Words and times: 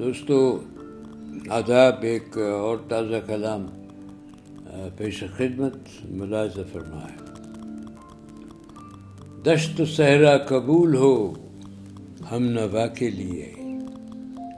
دوستو، 0.00 0.58
آداب 1.48 1.94
ایک 2.02 2.38
اور 2.38 2.76
تازہ 2.88 3.14
کلام 3.26 3.66
پیش 4.96 5.24
خدمت 5.36 5.76
ملازہ 6.04 6.60
فرمائے۔ 6.72 7.16
دشت 9.42 9.82
صحرا 9.96 10.38
قبول 10.38 10.94
ہو، 10.94 11.34
ہم 12.30 12.42
نوا 12.42 12.86
کے 12.86 13.10
لیے۔ 13.10 13.52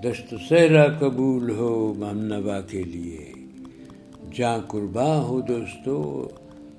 دشت 0.05 0.35
صحرا 0.49 0.87
قبول 0.99 1.51
ہو، 1.51 1.95
ہم 2.11 2.19
نوا 2.19 2.61
کے 2.61 2.83
لیے۔ 2.83 3.33
جاں 4.35 4.59
قرباں 4.69 5.23
ہو 5.23 5.41
دوستو، 5.41 6.29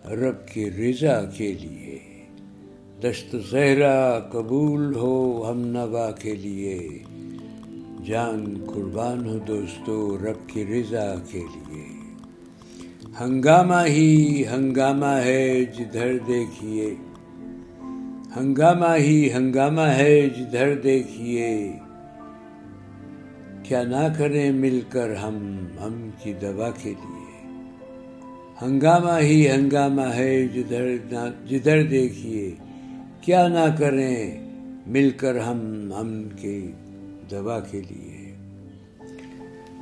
رب 0.05 0.47
کی 0.47 0.71
رضا 0.71 1.25
کے 1.37 1.53
لیے۔ 1.53 1.99
دشت 3.03 3.35
صحرا 3.51 4.19
قبول 4.19 4.95
ہو، 4.95 5.49
ہم 5.49 5.59
نوا 5.59 6.11
کے 6.11 6.35
لیے۔ 6.35 6.99
جان 8.05 8.63
قربان 8.73 9.25
ہو 9.25 9.37
دوستو، 9.37 10.17
رب 10.17 10.49
کی 10.49 10.65
رضا 10.65 11.15
کے 11.31 11.39
لیے۔ 11.39 11.85
ہنگامہ 13.21 13.85
ہی 13.85 14.43
ہنگامہ 14.47 15.05
ہے 15.05 15.65
جدھر 15.65 16.17
دیکھیے۔ 16.27 16.95
ہنگامہ 18.37 18.95
ہی 18.97 19.33
ہنگامہ 19.33 19.81
ہے 19.81 20.29
جدھر 20.37 20.75
دیکھیے۔ 20.75 21.73
کیا 23.63 23.83
نہ 23.83 24.13
کریں 24.17 24.51
مل 24.51 24.79
کر 24.89 25.15
ہم 25.15 25.57
ہم 25.81 26.09
کی 26.23 26.33
دوا 26.33 26.69
کے 26.69 26.89
لیے۔ 26.89 27.47
ہنگامہ 28.61 29.19
ہی 29.19 29.51
ہنگامہ 29.51 30.13
ہے 30.15 30.47
جدھر 30.47 30.97
جدھر 31.49 31.83
دیکھیے۔ 31.83 32.51
کیا 33.21 33.47
نہ 33.47 33.75
کریں 33.77 34.49
مل 34.87 35.09
کر 35.17 35.39
ہم 35.39 35.93
ہم 35.99 36.23
کے 36.41 36.71
دوا 37.31 37.59
کے 37.59 37.81
لیے۔ 37.81 38.33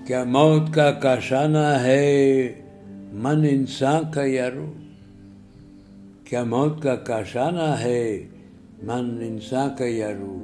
کیا 0.08 0.24
موت 0.24 0.74
کا 0.74 0.92
کاشانہ 0.92 1.68
ہے 1.82 2.54
من 3.14 3.46
انسان 3.50 4.12
کا 4.12 4.24
یارو 4.26 4.74
کیا 6.24 6.44
موت 6.44 6.82
کا 6.84 6.96
کاشانہ 6.96 7.76
ہے 7.80 8.28
من 8.84 9.18
انسان 9.22 9.70
کا 9.78 9.86
یارو 9.86 10.38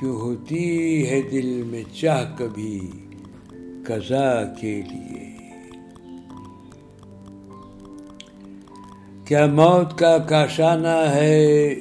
کیوں 0.00 0.16
ہوتی 0.16 1.10
ہے 1.10 1.22
دل 1.22 1.62
میں 1.66 1.82
چاہ 1.94 2.24
کبھی 2.38 2.90
قضا 3.86 4.44
کے 4.60 4.82
لیے؟ 4.92 5.32
کیا 9.24 9.46
موت 9.46 9.98
کا 9.98 10.18
کاشانہ 10.18 10.96
ہے 11.14 11.74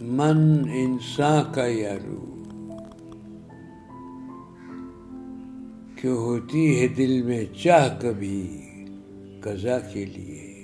من 0.00 0.62
انسان 0.74 1.52
کا 1.54 1.66
یارو 1.66 2.41
کیوں 6.02 6.16
ہوتی 6.16 6.80
ہے 6.80 6.88
دل 6.88 7.22
میں 7.22 7.44
چاہ 7.62 8.00
کبھی 8.00 8.58
قضا 9.40 9.78
کے 9.78 10.04
لیے۔ 10.04 10.54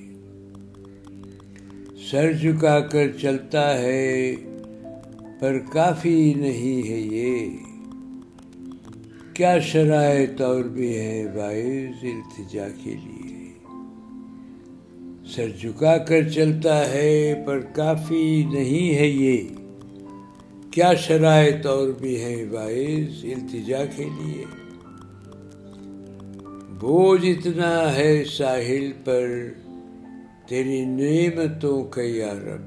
سر 2.10 2.32
جھکا 2.32 2.80
کر 2.80 3.12
چلتا 3.20 3.78
ہے، 3.78 4.34
پر 5.40 5.58
کافی 5.72 6.34
نہیں 6.34 6.88
ہے 6.88 6.98
یہ۔ 6.98 7.50
کیا 9.34 9.58
شرائط 9.58 10.40
اور 10.40 10.64
بھی 10.64 10.98
ہے 10.98 11.26
باعث 11.36 12.04
التجا 12.04 12.68
کے 12.84 12.94
لیے۔ 13.04 13.52
سر 15.26 15.48
جھکا 15.60 15.98
کر 15.98 16.28
چلتا 16.28 16.92
ہے، 16.92 17.42
پر 17.46 17.60
کافی 17.60 18.44
نہیں 18.52 18.94
ہے 18.94 19.06
یہ۔ 19.06 19.42
کیا 20.70 20.94
شرائط 20.94 21.66
اور 21.66 21.88
بھی 21.88 22.20
ہے 22.20 22.44
باعث 22.52 23.24
التجا 23.24 23.84
کے 23.96 24.04
لیے۔ 24.04 24.67
بوجھ 26.80 27.26
اتنا 27.26 27.96
ہے 27.96 28.24
ساحل 28.24 28.92
پر، 29.04 29.26
تیری 30.48 30.84
نعمتوں 30.84 31.84
کا 31.84 32.02
یارب 32.04 32.62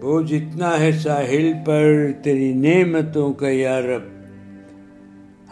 بوجھ 0.00 0.32
اتنا 0.34 0.80
ہے 0.80 0.92
ساحل 0.92 1.52
پر، 1.64 2.06
تیری 2.22 2.52
نعمتوں 2.52 3.32
کا 3.32 3.48
یارب 3.48 4.02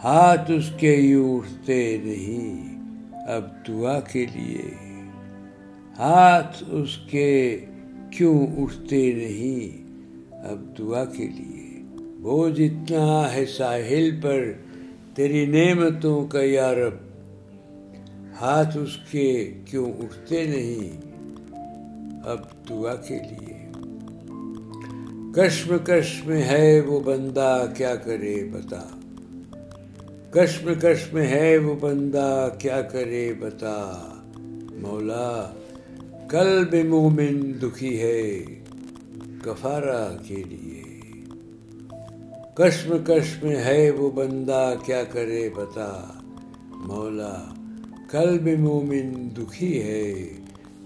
ہاتھ 0.03 0.51
اس 0.51 0.71
کے 0.79 0.95
یوں 0.95 1.37
اٹھتے 1.37 1.97
نہیں، 2.03 2.79
اب 3.27 3.43
دعا 3.67 3.99
کے 3.99 4.25
لیے۔ 4.35 4.73
ہاتھ 5.99 6.63
اس 6.67 6.97
کے 7.11 7.59
کیوں 8.11 8.47
اٹھتے 8.57 9.11
نہیں، 9.13 9.83
اب 10.31 10.77
دعا 10.77 11.05
کے 11.05 11.27
لیے۔ 11.27 11.81
بوجھ 12.19 12.61
اتنا 12.61 13.33
ہے 13.33 13.45
ساحل 13.45 14.09
پر 14.21 14.51
تیری 15.15 15.45
نعمتوں 15.45 16.27
کا 16.27 16.43
یارب 16.43 16.93
ہاتھ 18.41 18.77
اس 18.77 18.97
کے 19.11 19.53
کیوں 19.65 19.85
اٹھتے 19.85 20.43
نہیں؟ 20.43 21.11
اب 22.25 22.69
دعا 22.69 22.95
کے 22.95 23.19
لیے۔ 23.19 23.71
کشم 25.35 25.77
کشم 25.83 26.31
ہے 26.31 26.79
وہ 26.79 26.99
بندہ، 26.99 27.65
کیا 27.77 27.95
کرے 27.95 28.43
بتا؟ 28.51 28.81
کشم 30.31 30.73
کشم 30.81 31.17
ہے 31.17 31.57
وہ 31.57 31.75
بندہ، 31.81 32.49
کیا 32.59 32.81
کرے 32.81 33.33
بتا؟ 33.39 34.13
مولا، 34.73 35.53
قلب 36.27 36.75
مومن 36.85 37.53
دکھی 37.61 38.01
ہے 38.01 38.39
کفارہ 39.41 40.17
کے 40.27 40.43
لیے۔ 40.49 40.94
کشم 42.55 42.97
کشم 43.05 43.47
ہے 43.47 43.91
وہ 43.91 44.11
بندہ، 44.11 44.73
کیا 44.85 45.03
کرے 45.03 45.49
بتا؟ 45.55 46.03
مولا، 46.71 47.53
قلب 48.09 48.59
مومن 48.59 49.29
دکھی 49.37 49.81
ہے 49.81 50.13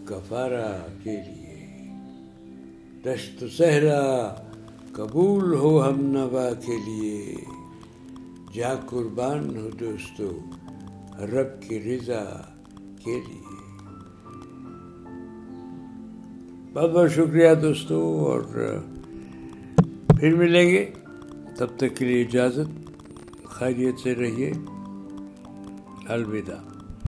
کفارہ 0.06 0.88
کے 1.04 1.12
لیے۔ 1.12 1.78
دشت 3.06 3.44
صحرا، 3.58 4.36
قبول 4.92 5.54
ہو 5.54 5.90
ہم 5.90 6.02
نوا 6.02 6.50
کے 6.66 6.78
لیے۔ 6.88 7.36
جا 8.54 8.76
قربان 8.76 9.58
ہو 9.58 9.70
دوستو، 9.80 10.40
رب 11.20 11.62
کی 11.68 11.80
رضا 11.80 12.42
کے 13.06 13.20
لیے۔ 13.28 13.58
بہت 16.74 16.92
بہت 16.92 17.12
شکریہ 17.12 17.54
دوستو، 17.54 18.02
اور 18.26 18.42
پھر 20.20 20.36
ملیں 20.36 20.70
گے۔ 20.70 20.86
تب 21.60 21.78
تک 21.78 21.98
کے 21.98 22.06
لیے 22.06 22.22
اجازت 22.22 22.68
خیریت 23.46 24.00
سے 24.00 24.16
رہیے 24.16 24.52
الوداع۔ 26.08 26.69